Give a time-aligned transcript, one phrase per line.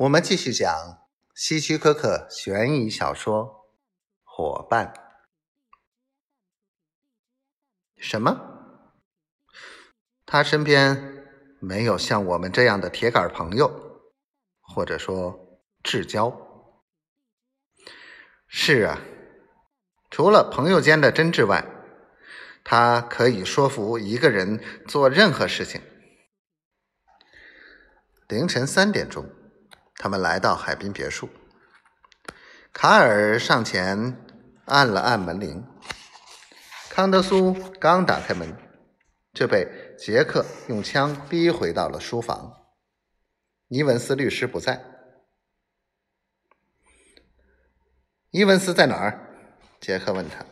[0.00, 3.44] 我们继续讲希区柯克悬疑小说
[4.24, 4.94] 《伙伴》。
[7.98, 8.40] 什么？
[10.24, 11.26] 他身边
[11.58, 14.10] 没有像我们这样的铁杆朋友，
[14.62, 16.34] 或者说至交？
[18.48, 19.02] 是啊，
[20.10, 21.62] 除了朋友间的真挚外，
[22.64, 25.82] 他可以说服一个人做任何事情。
[28.28, 29.30] 凌晨三点钟。
[30.02, 31.28] 他们来到海滨别墅，
[32.72, 34.16] 卡尔上前
[34.64, 35.62] 按了按门铃。
[36.88, 38.56] 康德苏刚打开门，
[39.34, 42.50] 就被杰克用枪逼回到了书房。
[43.68, 44.82] 伊文斯律师不在。
[48.30, 49.20] 伊文斯在哪儿？
[49.82, 50.46] 杰克问他。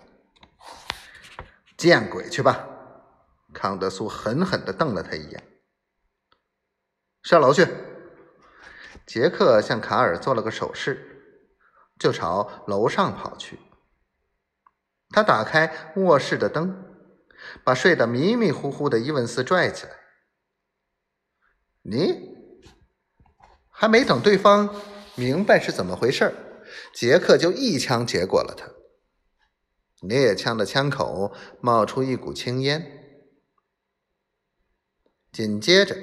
[1.79, 2.69] 见鬼去吧！
[3.55, 5.43] 康德苏狠狠地瞪了他一眼。
[7.23, 7.67] 上楼去。
[9.09, 11.43] 杰克向卡尔做了个手势，
[11.99, 13.59] 就朝楼上跑去。
[15.09, 16.85] 他打开卧室的灯，
[17.65, 19.93] 把睡得迷迷糊糊的伊文斯拽起来。
[21.81, 22.37] 你
[23.71, 24.75] 还没等对方
[25.15, 26.31] 明白是怎么回事
[26.93, 28.69] 杰克就一枪结果了他。
[30.07, 33.25] 猎枪的枪口冒出一股青烟，
[35.33, 35.97] 紧接着。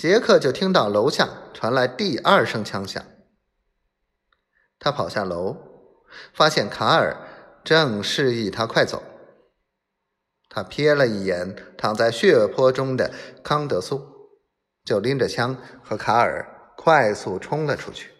[0.00, 3.04] 杰克就听到楼下传来第二声枪响，
[4.78, 5.54] 他跑下楼，
[6.32, 7.14] 发现卡尔
[7.62, 9.02] 正示意他快走。
[10.48, 13.12] 他瞥了一眼躺在血泊中的
[13.44, 14.00] 康德苏，
[14.86, 18.10] 就拎着枪和卡尔快速冲了出去。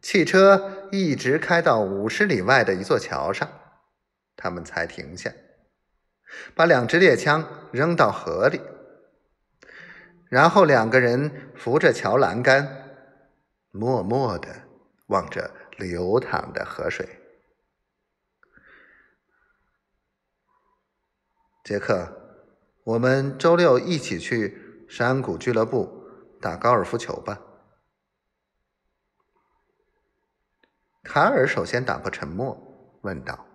[0.00, 3.46] 汽车一直开到五十里外的一座桥上，
[4.34, 5.30] 他们才停下，
[6.54, 8.58] 把两支猎枪扔到河里。
[10.28, 12.98] 然后两个人扶着桥栏杆，
[13.70, 14.48] 默默的
[15.06, 17.20] 望着流淌的河水。
[21.62, 22.12] 杰克，
[22.82, 26.04] 我们周六一起去山谷俱乐部
[26.40, 27.40] 打高尔夫球吧。
[31.04, 33.46] 卡尔首先打破沉默，问道：“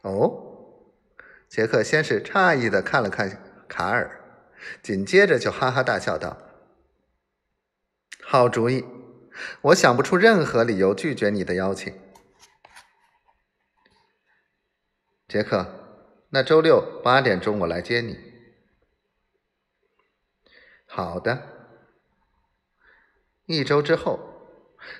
[0.00, 0.40] 哦？”
[1.46, 3.50] 杰克先是诧异的看了看。
[3.66, 4.23] 卡尔，
[4.82, 6.38] 紧接着就哈哈大笑道
[8.22, 8.84] ：“好主意！
[9.62, 11.92] 我想不出任何理由拒绝你的邀请。”
[15.26, 15.66] 杰克，
[16.30, 18.18] 那周六八点钟我来接你。
[20.86, 21.50] 好的。
[23.46, 24.20] 一周之后，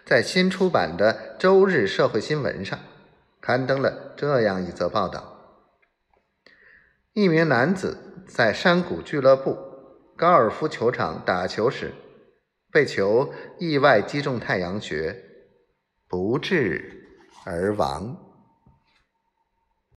[0.05, 2.79] 在新出版的《周日社会新闻》上
[3.41, 5.34] 刊登了这样一则报道：
[7.15, 7.97] 一名男子。
[8.27, 9.59] 在山谷俱乐部
[10.17, 11.93] 高尔夫球场打球时，
[12.73, 15.15] 被球意外击中太阳穴，
[16.09, 17.07] 不治
[17.45, 18.24] 而亡。